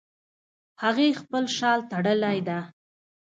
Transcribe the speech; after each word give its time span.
هغې 0.83 1.07
خپل 1.21 1.43
شال 1.57 1.79
تړلی 1.91 2.39
ده 2.47 2.59